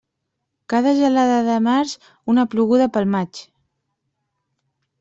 Cada 0.73 0.93
gelada 0.99 1.35
de 1.49 1.57
març, 1.67 1.93
una 2.35 2.47
ploguda 2.55 2.89
pel 2.97 3.07
maig. 3.17 3.45